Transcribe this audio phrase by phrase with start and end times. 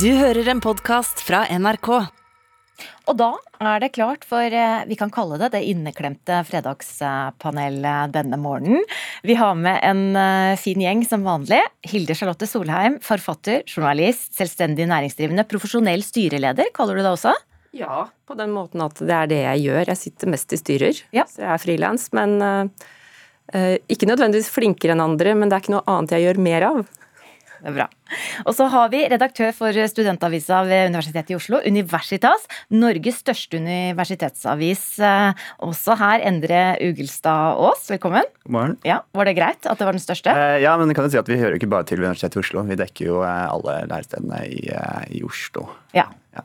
[0.00, 1.88] Du hører en podkast fra NRK.
[3.06, 3.28] Og da
[3.62, 8.82] er det klart for eh, vi kan kalle det det inneklemte fredagspanelet denne morgenen.
[9.22, 11.60] Vi har med en eh, fin gjeng som vanlig.
[11.86, 17.36] Hilde Charlotte Solheim, forfatter, journalist, selvstendig næringsdrivende, profesjonell styreleder, kaller du det også?
[17.76, 19.92] Ja, på den måten at det er det jeg gjør.
[19.92, 21.28] Jeg sitter mest i styrer, Ja.
[21.30, 22.08] så jeg er frilans.
[22.16, 26.44] Men eh, ikke nødvendigvis flinkere enn andre, men det er ikke noe annet jeg gjør
[26.50, 26.84] mer av.
[27.64, 27.84] Det er bra.
[28.44, 32.42] Og så har vi redaktør for studentavisa ved Universitetet i Oslo, Universitas.
[32.76, 34.82] Norges største universitetsavis.
[35.00, 38.28] Eh, Også her, Endre Ugelstad Aas, velkommen.
[38.44, 38.76] God morgen.
[38.84, 40.34] Ja, Var det greit at det var den største?
[40.36, 42.44] Eh, ja, men kan jeg si at Vi hører jo ikke bare til Universitetet i
[42.44, 42.66] Oslo.
[42.68, 44.60] Vi dekker jo eh, alle lærestedene i,
[45.16, 45.70] i Oslo.
[45.96, 46.10] Ja.
[46.36, 46.44] Ja.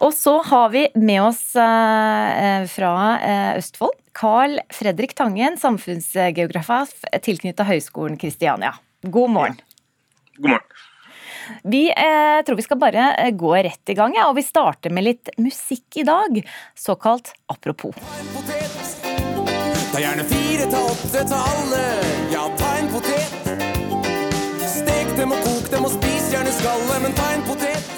[0.00, 1.44] Og så har vi med oss
[2.72, 2.92] fra
[3.58, 8.78] Østfold Carl Fredrik Tangen, samfunnsgeograf tilknyttet Høgskolen Kristiania.
[9.04, 9.58] God morgen.
[10.38, 10.66] God morgen.
[11.62, 14.92] Vi eh, tror vi skal bare eh, gå rett i gang, ja, og vi starter
[14.94, 16.38] med litt musikk i dag.
[16.78, 17.94] Såkalt apropos.
[18.34, 18.68] potet.
[19.92, 21.82] Ta gjerne fire til åtte til alle.
[22.34, 23.50] Ja, ta en potet.
[24.62, 27.94] Stek dem og kok dem og spis gjerne skallet, men ta en potet.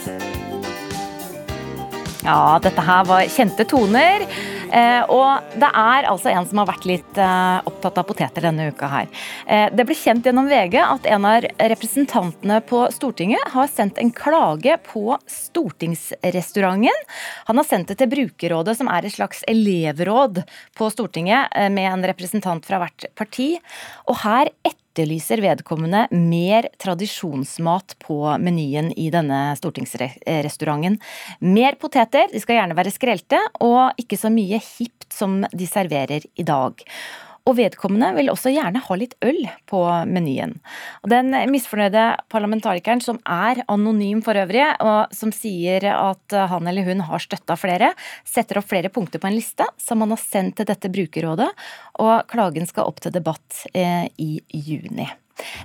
[2.25, 4.25] Ja, dette her var kjente toner.
[4.71, 8.71] Eh, og det er altså en som har vært litt eh, opptatt av poteter denne
[8.71, 9.11] uka her.
[9.47, 14.13] Eh, det ble kjent gjennom VG at en av representantene på Stortinget har sendt en
[14.15, 17.07] klage på Stortingsrestauranten.
[17.51, 20.43] Han har sendt det til Brukerrådet, som er et slags elevråd
[20.79, 23.53] på Stortinget, med en representant fra hvert parti.
[24.07, 24.53] Og her
[25.01, 30.99] etterlyser vedkommende mer tradisjonsmat på menyen i denne stortingsrestauranten.
[31.41, 36.27] Mer poteter, de skal gjerne være skrelte, og ikke så mye hipt som de serverer
[36.37, 36.85] i dag.
[37.49, 40.57] Og vedkommende vil også gjerne ha litt øl på menyen.
[41.05, 46.87] Og den misfornøyde parlamentarikeren, som er anonym for øvrig, og som sier at han eller
[46.87, 47.93] hun har støtta flere,
[48.29, 51.49] setter opp flere punkter på en liste som han har sendt til dette brukerrådet,
[52.05, 55.09] og klagen skal opp til debatt eh, i juni.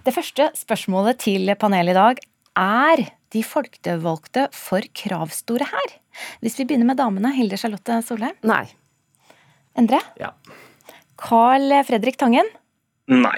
[0.05, 2.23] Det første spørsmålet til panelet i dag
[2.55, 3.03] er
[3.35, 5.95] de folkevalgte for kravstore her?
[6.39, 8.37] Hvis vi begynner med damene, Hilde Charlotte Solheim.
[8.47, 8.63] Nei.
[9.75, 9.99] Endre?
[10.21, 10.31] Ja.
[11.21, 12.47] Carl Fredrik Tangen?
[13.11, 13.37] Nei.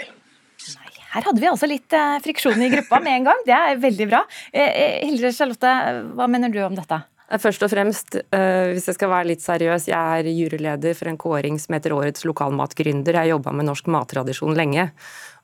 [1.18, 3.44] Her hadde vi altså litt eh, friksjon i gruppa med en gang.
[3.48, 4.24] Det er veldig bra.
[4.52, 5.76] Eh, eh, Hilde Charlotte,
[6.18, 7.00] hva mener du om dette?
[7.28, 11.58] Først og fremst, hvis jeg skal være litt seriøs, jeg er juryleder for en kåring
[11.60, 13.18] som heter Årets lokalmatgründer.
[13.18, 14.86] Jeg har jobba med norsk mattradisjon lenge.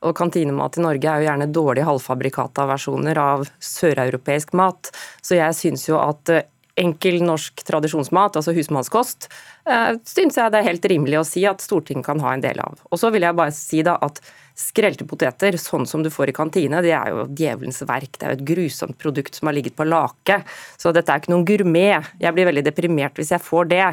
[0.08, 4.94] Og kantinemat i Norge er jo gjerne dårlige halvfabrikata versjoner av søreuropeisk mat.
[5.20, 6.32] Så jeg syns jo at
[6.80, 9.28] enkel norsk tradisjonsmat, altså husmannskost,
[9.66, 12.58] eh, syns jeg det er helt rimelig å si at Stortinget kan ha en del
[12.60, 12.80] av.
[12.90, 14.20] Og så vil jeg bare si da at
[14.54, 18.14] skrelte poteter, sånn som du får i kantine, det er jo djevelens verk.
[18.14, 20.40] Det er jo et grusomt produkt som har ligget på lake.
[20.78, 22.12] Så dette er ikke noen gourmet.
[22.22, 23.88] Jeg blir veldig deprimert hvis jeg får det.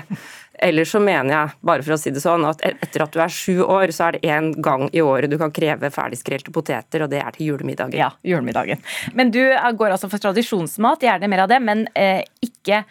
[0.61, 3.33] Ellers så mener jeg, bare for å si det sånn, at etter at du er
[3.33, 7.09] sju år, så er det én gang i året du kan kreve ferdigskrelte poteter, og
[7.13, 7.97] det er til julemiddagen.
[7.97, 8.83] Ja, julemiddagen.
[9.17, 12.83] Men du eh, går altså for tradisjonsmat, gjerne mer av det, men, eh, ikke,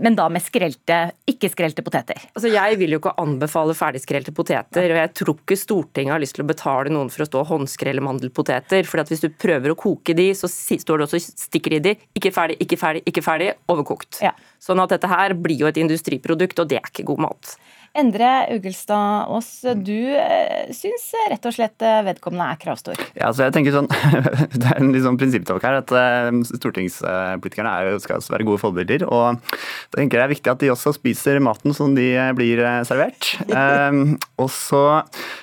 [0.00, 0.98] men da med skrelte,
[1.28, 2.20] ikke skrelte poteter.
[2.32, 6.38] Altså, Jeg vil jo ikke anbefale ferdigskrelte poteter, og jeg tror ikke Stortinget har lyst
[6.38, 8.88] til å betale noen for å stå og håndskrelle mandelpoteter.
[8.88, 11.96] For hvis du prøver å koke de, så står det også stikker i de.
[12.16, 13.52] Ikke ferdig, ikke ferdig, ikke ferdig.
[13.72, 14.22] Overkokt.
[14.24, 14.32] Ja.
[14.62, 17.56] Sånn at dette her blir jo et industriprodukt, og det er ikke god mat.
[17.96, 19.48] Endre Ugelstad Aas,
[19.80, 23.00] du eh, syns rett og slett eh, vedkommende er kravstor.
[23.16, 23.88] Ja, så jeg tenker sånn,
[24.60, 25.78] Det er en litt sånn prinsipptalk her.
[25.80, 29.06] at eh, Stortingspolitikerne er skal være gode forbilder.
[29.08, 32.60] og Da tenker jeg det er viktig at de også spiser maten som de blir
[32.88, 33.32] servert.
[33.48, 34.82] Um, og så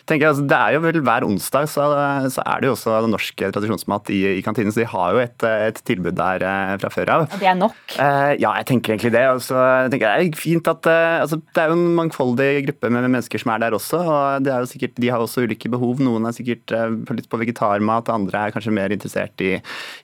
[0.06, 1.88] tenker jeg altså, Det er jo vel hver onsdag så,
[2.34, 4.74] så er det jo også norsk tradisjonsmat i, i kantinen.
[4.74, 6.46] Så de har jo et, et tilbud der
[6.84, 7.28] fra før av.
[7.31, 7.81] Og det er nok.
[7.97, 9.25] Uh, ja, jeg tenker egentlig det.
[9.34, 9.58] Og så
[9.90, 13.07] tenker jeg det er fint at uh, altså, Det er jo en mangfoldig gruppe med
[13.07, 14.01] mennesker som er der også.
[14.01, 16.01] og det er jo sikkert, De har også ulike behov.
[16.03, 19.55] Noen er sikkert eh, litt på vegetarmat, andre er kanskje mer interessert i,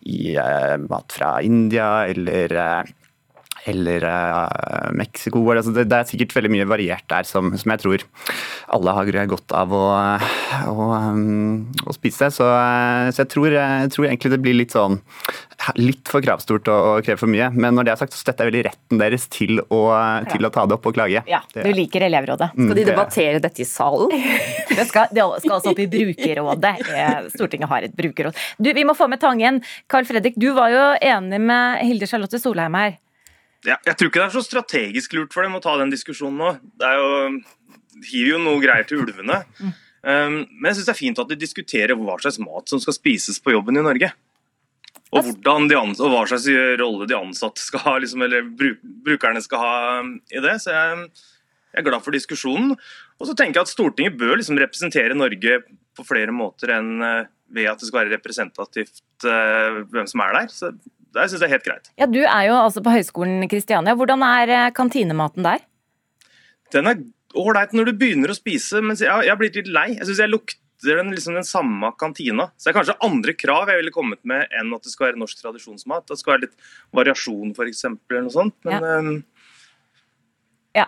[0.09, 2.95] i eh, mat fra India eller eh,
[3.67, 5.41] eller eh, Mexico.
[5.51, 8.05] Altså det, det er sikkert veldig mye variert der som, som jeg tror
[8.75, 9.83] alle har godt av å,
[10.69, 12.29] å, um, å spise.
[12.33, 14.99] Så, eh, så jeg, tror, jeg tror egentlig det blir litt sånn
[15.79, 17.49] litt for kravstort å, å kreve for mye.
[17.53, 19.81] Men når det er sagt, så støtter jeg veldig retten deres til å,
[20.31, 21.23] til å ta det opp og klage.
[21.29, 22.51] Ja, du liker elevrådet.
[22.55, 24.13] Mm, Skal de det- debattere dette i salen?
[24.79, 26.71] Det skal, det skal altså opp i brukerrådet.
[26.95, 28.37] Eh, Stortinget har et brukerråd.
[28.63, 29.57] Du, Vi må få med Tangen.
[29.91, 32.93] Carl Fredrik, du var jo enig med Hilde Charlotte Solheim her.
[33.67, 36.39] Ja, jeg tror ikke det er så strategisk lurt for dem å ta den diskusjonen
[36.39, 36.51] nå.
[36.79, 37.31] Det er jo,
[38.07, 39.41] gir jo noe greier til ulvene.
[39.59, 42.95] Um, men jeg syns det er fint at de diskuterer hva slags mat som skal
[42.95, 44.13] spises på jobben i Norge.
[45.09, 46.45] Og, de ansatte, og hva slags
[46.79, 49.73] rolle de ansatte skal ha, liksom, eller bruk, brukerne skal ha
[50.03, 50.55] um, i det.
[50.63, 51.09] Så jeg,
[51.73, 52.77] jeg, er glad for diskusjonen.
[53.19, 55.59] Og så tenker jeg at Stortinget bør liksom representere Norge
[55.97, 60.37] på flere måter enn uh, ved at det skal være representativt uh, hvem som er
[60.37, 60.53] der.
[60.53, 60.71] Så
[61.15, 61.91] det syns jeg er helt greit.
[61.99, 63.95] Ja, Du er jo altså på Høgskolen Kristiania.
[63.97, 65.63] Hvordan er uh, kantinematen der?
[66.73, 67.01] Den er
[67.37, 69.87] ålreit når du begynner å spise, men jeg, jeg blitt litt lei.
[69.97, 72.49] Jeg syns jeg lukter den, liksom den samme kantina.
[72.57, 75.21] Så det er kanskje andre krav jeg ville kommet med enn at det skal være
[75.21, 76.07] norsk tradisjonsmat.
[76.09, 78.57] Det skal være litt variasjon, f.eks., eller noe sånt.
[78.67, 78.97] Men ja.
[78.99, 79.19] Um,
[80.77, 80.87] ja.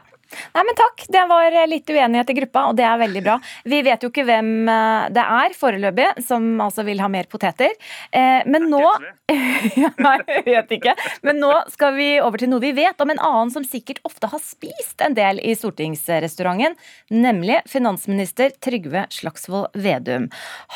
[0.56, 1.06] Nei, men takk.
[1.12, 3.38] Det var litt uenighet i gruppa, og det er veldig bra.
[3.68, 7.74] Vi vet jo ikke hvem eh, det er foreløpig, som altså vil ha mer poteter.
[8.12, 8.84] Eh, men nå
[10.02, 10.94] Nei, jeg vet ikke.
[11.24, 14.28] Men nå skal vi over til noe vi vet om en annen som sikkert ofte
[14.32, 16.76] har spist en del i stortingsrestauranten,
[17.14, 20.28] nemlig finansminister Trygve Slagsvold Vedum.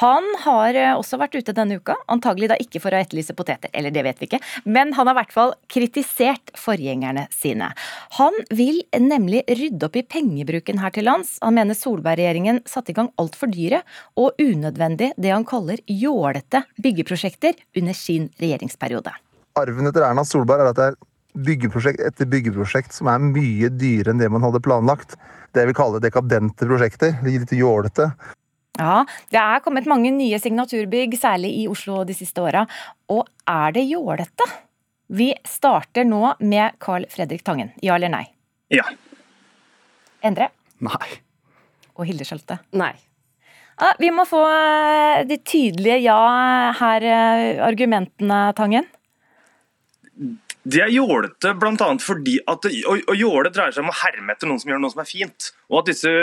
[0.02, 3.72] Han har eh, også vært ute denne uka, antagelig da ikke for å etterlyse poteter,
[3.76, 7.72] eller det vet vi ikke, men han har i hvert fall kritisert forgjengerne sine.
[8.20, 11.36] Han vil nemlig rydde opp i pengebruken her til lands.
[11.44, 13.82] Han mener Solberg-regjeringen satte i gang altfor dyre
[14.20, 19.14] og unødvendig det han kaller jålete byggeprosjekter under sin regjeringsperiode.
[19.56, 20.98] Arven etter Erna Solberg er at det er
[21.46, 25.16] byggeprosjekt etter byggeprosjekt som er mye dyrere enn det man hadde planlagt.
[25.56, 27.16] Det vi kaller dekadente prosjekter.
[27.24, 28.10] Litt jålete.
[28.76, 32.66] Ja, det er kommet mange nye signaturbygg, særlig i Oslo de siste åra.
[33.12, 34.48] Og er det jålete?
[35.08, 37.72] Vi starter nå med Carl Fredrik Tangen.
[37.86, 38.26] Ja eller nei?
[38.74, 38.84] Ja.
[40.26, 40.50] Endre?
[40.84, 41.10] Nei.
[41.96, 42.60] Og Hilde Skjelte?
[42.76, 42.94] Nei.
[43.76, 46.18] Ja, vi må få eh, de tydelige ja
[46.80, 48.88] her, eh, argumentene, Tangen.
[50.66, 51.90] De er jålete bl.a.
[52.02, 54.94] fordi at å, å jåle dreier seg om å herme etter noen som gjør noe
[54.96, 55.52] som er fint.
[55.70, 56.14] Og at disse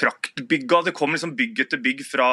[0.00, 2.30] praktbygga Det kommer liksom bygg etter bygg fra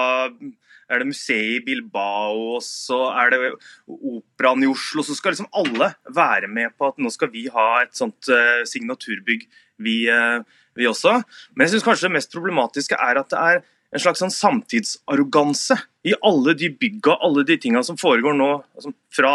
[0.87, 3.39] er det museet i Bilbao, og så er det
[3.87, 5.03] operaen i Oslo.
[5.03, 8.63] Så skal liksom alle være med på at nå skal vi ha et sånt uh,
[8.67, 9.47] signaturbygg,
[9.83, 10.39] vi, uh,
[10.77, 11.17] vi, også.
[11.53, 15.77] Men jeg syns kanskje det mest problematiske er at det er en slags sånn samtidsarroganse
[16.07, 18.49] i alle de bygga, alle de tinga som foregår nå.
[18.77, 19.33] Altså fra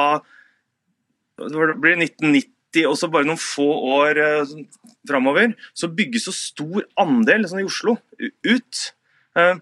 [1.42, 2.50] det blir 1990
[2.88, 3.68] og så bare noen få
[3.98, 4.56] år uh,
[5.08, 7.98] framover, så bygges så stor andel sånn i Oslo
[8.48, 8.82] ut.
[9.36, 9.58] Uh,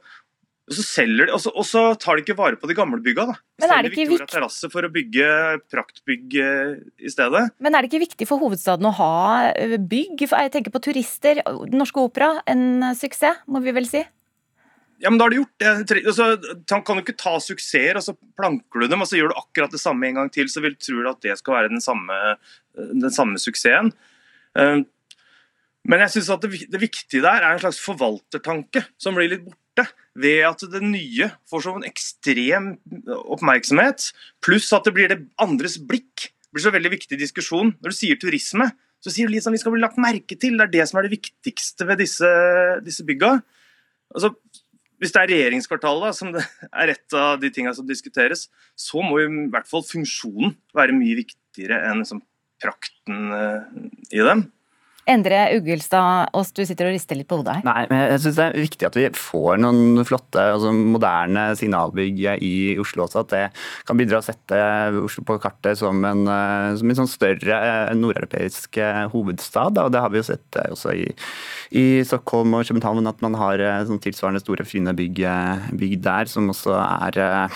[0.71, 3.01] og så, selger de, og så, og så, tar de ikke vare på de gamle
[3.03, 3.25] bygga.
[3.27, 3.35] da.
[3.59, 5.27] Men er det ikke Victoria terrasse for å bygge
[5.73, 7.43] praktbygg eh, i stedet.
[7.59, 9.11] Men er det ikke viktig for hovedstaden å ha
[9.59, 9.89] bygg?
[9.91, 10.23] bygg?
[10.31, 11.43] Jeg tenker på turister.
[11.43, 14.05] Den Norske Opera, en suksess, må vi vel si?
[15.01, 15.99] Ja, men da har du gjort det.
[16.05, 16.29] Altså,
[16.69, 19.73] kan du ikke ta suksesser, og så planker du dem, og så gjør du akkurat
[19.73, 22.19] det samme en gang til, så vil du tro at det skal være den samme,
[22.77, 23.91] den samme suksessen.
[24.55, 24.83] Eh,
[25.89, 29.47] men jeg synes at det, det viktige der er en slags forvaltertanke som blir litt
[29.47, 29.70] borte
[30.21, 32.73] ved at det nye får sånn ekstrem
[33.31, 34.11] oppmerksomhet,
[34.45, 36.31] pluss at det blir det andres blikk.
[36.31, 37.75] Det blir så veldig viktig diskusjon.
[37.79, 40.59] Når du sier turisme, så sier du litt sånn vi skal bli lagt merke til.
[40.59, 42.31] Det er det som er det viktigste ved disse,
[42.85, 43.37] disse bygga.
[44.13, 44.35] Altså,
[45.01, 49.29] hvis det er regjeringskvartalet som er et av de tingene som diskuteres, så må i
[49.53, 52.21] hvert fall funksjonen være mye viktigere enn liksom,
[52.61, 53.71] prakten eh,
[54.13, 54.45] i dem.
[55.09, 57.65] Endre Ugelstad Aas, du sitter og rister litt på hodet her.
[57.67, 62.21] Nei, men jeg syns det er viktig at vi får noen flotte, altså moderne signalbygg
[62.45, 63.25] i Oslo også.
[63.25, 63.43] At det
[63.89, 64.61] kan bidra å sette
[65.01, 69.81] Oslo på kartet som en, eh, som en sånn større eh, nordeuropeisk eh, hovedstad.
[69.81, 71.09] Og det har vi jo sett også i,
[71.81, 75.25] i Stockholm og København, at man har sånn tilsvarende store, fine bygg,
[75.81, 77.51] bygg der, som også er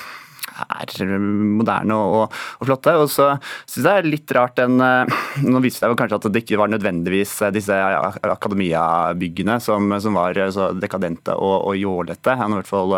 [0.63, 2.97] er moderne og, og flotte.
[3.01, 3.33] Og så
[3.67, 6.61] syns jeg det er litt rart den eh, Nå viste jeg kanskje at det ikke
[6.61, 12.37] var nødvendigvis eh, disse akademiabyggene som, som var eh, så dekadente og, og jålete.
[12.39, 12.95] Han har i hvert fall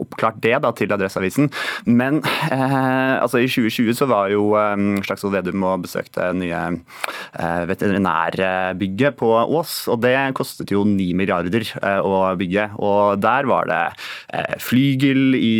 [0.00, 1.50] oppklart det da, til Adresseavisen.
[1.88, 7.62] Men eh, altså i 2020 så var jo eh, Slagsvold Vedum og besøkte nye eh,
[7.70, 12.70] veterinærbygget på Ås, og det kostet jo 9 milliarder eh, å bygge.
[12.80, 13.80] Og der var det
[14.62, 15.52] flygel i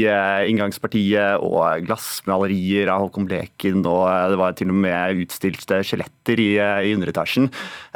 [0.48, 6.50] inngangspartiet og glassmalerier av Håkon Bleken, og det var til og med utstilte skjeletter i,
[6.58, 7.50] i underetasjen.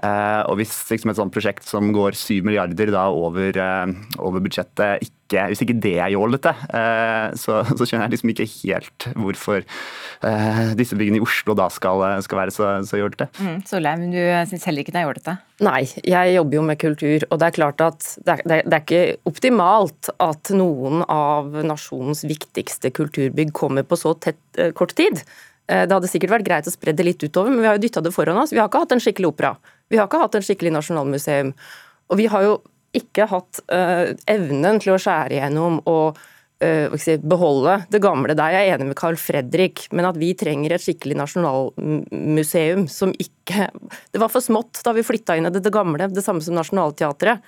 [0.05, 4.45] Eh, og hvis liksom et sånt prosjekt som går 7 milliarder da over, eh, over
[4.45, 9.07] budsjettet, ikke hvis ikke det er jålete, eh, så, så, skjønner jeg liksom ikke helt
[9.17, 9.65] hvorfor
[10.79, 13.27] disse byggene i Oslo da skal, skal være så, så jålete.
[13.43, 15.35] Mm, Solheim, du syns heller ikke det er jålete?
[15.65, 18.85] Nei, jeg jobber jo med kultur, og det er klart at det er, det er
[18.85, 24.41] ikke optimalt at noen av nasjonens viktigste kulturbygg kommer på så tett,
[24.79, 25.21] kort tid.
[25.65, 28.03] Det hadde sikkert vært greit å spre det litt utover, men vi har jo dytta
[28.05, 28.53] det foran oss.
[28.53, 29.55] Vi har ikke hatt en skikkelig opera.
[29.93, 31.53] Vi har ikke hatt en skikkelig nasjonalmuseum.
[32.13, 32.57] Og vi har jo
[32.95, 36.21] ikke hatt uh, evnen til å skjære igjennom og
[37.23, 38.37] beholde det gamle.
[38.37, 43.15] Der jeg er enig med Carl Fredrik, men at vi trenger et skikkelig nasjonalmuseum som
[43.19, 43.69] ikke
[44.11, 46.57] Det var for smått da vi flytta inn i det, det gamle, det samme som
[46.57, 47.43] Nationaltheatret.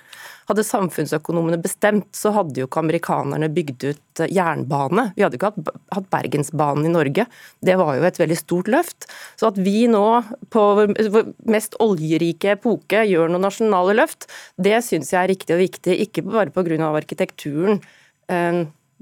[0.47, 5.09] Hadde samfunnsøkonomene bestemt, så hadde jo ikke amerikanerne bygd ut eh, jernbane.
[5.17, 7.25] Vi hadde ikke hatt, hatt Bergensbanen i Norge.
[7.65, 9.09] Det var jo et veldig stort løft.
[9.41, 10.05] Så at vi nå,
[10.53, 15.63] på vår mest oljerike epoke, gjør noen nasjonale løft, det syns jeg er riktig og
[15.65, 15.97] viktig.
[16.07, 16.93] Ikke bare pga.
[16.93, 17.81] arkitekturen.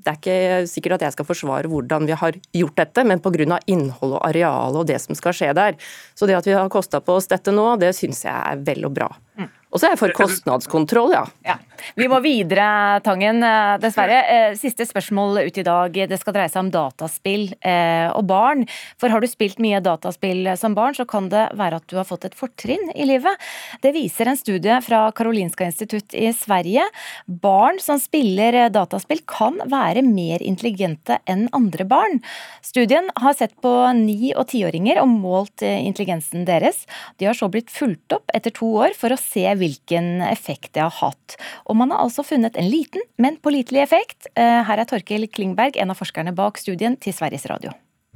[0.06, 3.58] Det er ikke sikkert at jeg skal forsvare hvordan vi har gjort dette, men pga.
[3.66, 5.80] innhold og areal og det som skal skje der.
[6.14, 8.86] Så det at vi har kosta på oss dette nå, det syns jeg er vel
[8.86, 9.10] og bra.
[9.40, 9.50] Mm.
[9.74, 11.26] Og så er jeg for kostnadskontroll, ja.
[11.46, 11.58] ja.
[11.96, 14.22] Vi må videre, Tangen, eh, dessverre.
[14.32, 15.98] Eh, siste spørsmål ut i dag.
[16.10, 18.66] Det skal dreie seg om dataspill eh, og barn.
[19.02, 22.08] For har du spilt mye dataspill som barn, så kan det være at du har
[22.08, 23.46] fått et fortrinn i livet.
[23.84, 26.88] Det viser en studie fra Karolinska institutt i Sverige.
[27.28, 32.22] Barn som spiller dataspill kan være mer intelligente enn andre barn.
[32.66, 36.86] Studien har sett på ni- og tiåringer og målt intelligensen deres.
[37.20, 40.74] De har så blitt fulgt opp etter to år for å se hvilke hvilken effekt
[40.78, 41.36] det har hatt.
[41.66, 44.30] Og man har altså funnet en liten, men pålitelig effekt.
[44.38, 47.74] Eh, her er Torkel Klingberg, en av forskerne bak studien til Sveriges Radio.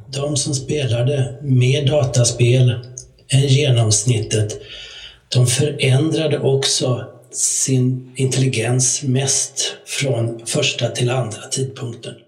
[0.10, 4.56] De som spilte med dataspill enn gjennomsnittet,
[5.30, 6.96] de forandret også
[7.36, 12.24] sin intelligens mest fra første til andre tidspunkten.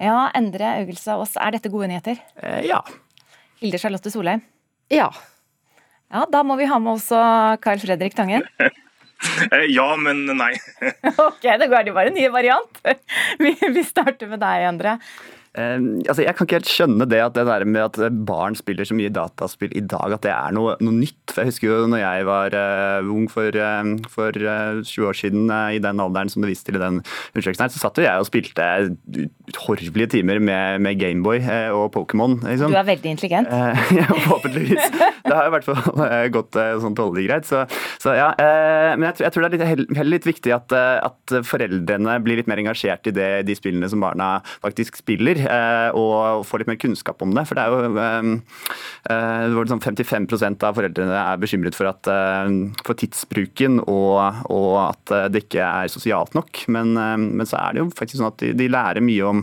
[0.00, 2.16] Ja, Endre Augelsås, er dette gode nyheter?
[2.40, 2.80] Eh, ja.
[3.60, 4.40] Hilde Charlotte Solheim?
[4.88, 5.10] Ja.
[6.10, 7.18] Ja, Da må vi ha med også
[7.62, 8.46] Carl Fredrik Tangen.
[9.52, 10.54] Eh, ja, men nei.
[11.28, 12.78] ok, det går jo bare en ny variant.
[13.76, 14.94] Vi starter med deg, Endre.
[15.50, 18.86] Uh, altså jeg kan ikke helt skjønne det at det der med at barn spiller
[18.86, 21.32] så mye dataspill i dag, at det er noe, noe nytt.
[21.32, 25.50] For Jeg husker jo når jeg var uh, ung for, uh, for 20 år siden,
[25.50, 28.22] i den alderen som du viste til i den undersøkelsen her, så satt jo jeg
[28.22, 28.68] og spilte
[29.50, 31.42] uhorvelige timer med, med Gameboy
[31.74, 32.38] og Pokémon.
[32.44, 32.70] Liksom.
[32.70, 33.50] Du er veldig intelligent.
[33.98, 34.86] ja, forhåpentligvis.
[35.26, 37.48] Det har i hvert fall gått sånn tålelig greit.
[37.48, 37.64] Så,
[38.02, 38.30] så ja.
[38.94, 42.50] men jeg, jeg, tror det er litt, heller litt viktig at, at foreldrene blir litt
[42.50, 45.39] mer engasjert i det, de spillene som barna faktisk spiller.
[45.46, 47.44] Eh, og få litt mer kunnskap om det.
[47.48, 48.30] For det er jo eh,
[49.10, 52.10] eh, det var liksom 55% av foreldrene er bekymret for, at,
[52.86, 56.64] for tidsbruken og, og, at det ikke er sosialt nok.
[56.72, 59.42] Men, men, så er det jo faktisk sånn at de, de lærer mye om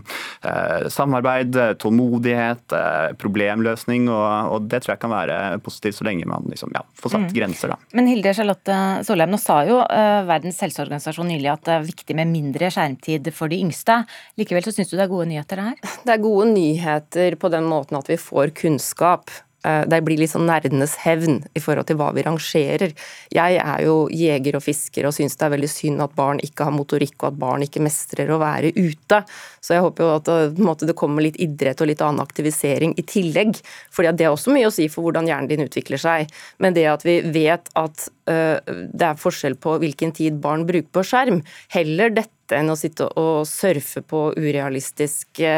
[0.93, 2.75] samarbeid, tålmodighet,
[3.21, 7.15] problemløsning, og, og, det tror jeg kan være positivt så lenge man liksom, ja, får
[7.15, 7.33] satt mm.
[7.35, 7.73] grenser.
[7.73, 7.79] Da.
[7.97, 8.77] Men Hilde Charlotte
[9.07, 9.79] Solheim, nå sa jo
[10.27, 14.01] Verdens helseorganisasjon nylig at det er viktig med mindre skjermtid for de yngste.
[14.39, 15.86] Likevel så syns du det er gode nyheter her?
[16.05, 19.31] Det er gode nyheter på den måten at vi får kunnskap.
[19.65, 22.93] Eh, det blir litt sånn nerdenes hevn i forhold til hva vi rangerer.
[23.33, 26.67] Jeg er jo jeger og fisker og syns det er veldig synd at barn ikke
[26.67, 29.21] har motorikk og at barn ikke mestrer å være ute.
[29.63, 33.07] Så jeg håper jo at det, det kommer litt idrett og litt annen aktivisering i
[33.07, 33.57] tillegg.
[33.91, 36.31] fordi det er også mye å si for hvordan hjernen din utvikler seg.
[36.61, 40.91] Men det at vi vet at uh, det er forskjell på hvilken tid barn bruker
[40.93, 41.41] på skjerm,
[41.73, 45.51] heller dette enn å sitte og surfe på urealistiske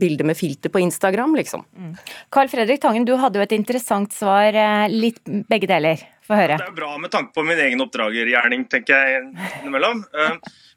[0.00, 1.64] bilder med filter på Instagram, liksom.
[1.76, 1.92] Mm.
[2.32, 4.50] Carl Fredrik Tangen, du hadde jo et interessant svar.
[4.54, 6.02] Eh, litt begge deler.
[6.26, 6.58] Få høre.
[6.60, 9.26] Det er bra med tanke på min egen oppdragergjerning, tenker jeg
[9.62, 10.04] innimellom.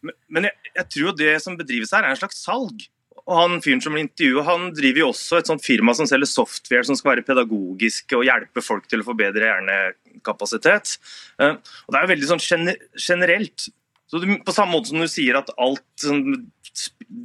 [0.05, 2.83] Eh, men jeg, jeg tror det som bedrives her, er en slags salg.
[3.25, 6.85] Og han fyren som intervjuet, han driver jo også et sånt firma som selger software
[6.85, 10.97] som skal være pedagogiske og hjelpe folk til å få bedre hjernekapasitet.
[11.41, 12.69] Eh, og det er jo veldig sånn
[13.07, 13.67] generelt
[14.05, 16.45] så du, På samme måte som du sier at alt sånn,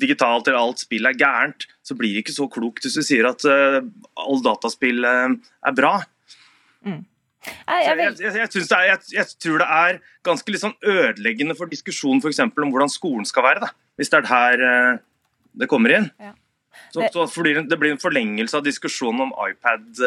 [0.00, 3.28] digitalt eller alt spill er gærent, så blir det ikke så klokt hvis du sier
[3.28, 3.80] at uh,
[4.20, 5.28] all dataspill uh,
[5.66, 5.94] er bra.
[6.87, 7.02] Mm.
[7.40, 8.32] Jeg, jeg, jeg,
[8.76, 12.92] er, jeg, tror det er ganske litt sånn ødeleggende for diskusjonen for eksempel, om hvordan
[12.92, 15.00] skolen skal være, da, hvis det er her uh,
[15.60, 16.08] det kommer inn.
[16.20, 16.34] Ja.
[16.94, 19.99] Så, så det blir en forlengelse av diskusjonen om iPad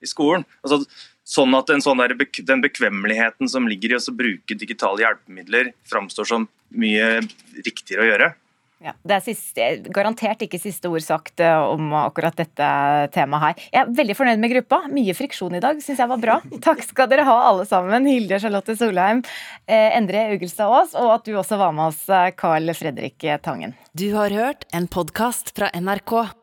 [0.00, 0.44] i skolen.
[0.64, 0.84] Altså,
[1.30, 6.48] Sånn at sånn der, den bekvemmeligheten som ligger i å bruke digitale hjelpemidler, framstår som
[6.74, 7.20] mye
[7.62, 8.32] riktigere å gjøre.
[8.80, 12.70] Ja, det er siste, garantert ikke siste ord sagt eh, om akkurat dette
[13.12, 13.66] temaet her.
[13.74, 14.78] Jeg er veldig fornøyd med gruppa.
[14.88, 16.38] Mye friksjon i dag, syns jeg var bra.
[16.66, 18.08] Takk skal dere ha alle sammen.
[18.08, 19.20] Hilde Charlotte Solheim,
[19.68, 23.76] eh, Endre Ugelstad Aas, og at du også var med oss, eh, Carl Fredrik Tangen.
[23.92, 26.39] Du har hørt en podkast fra NRK.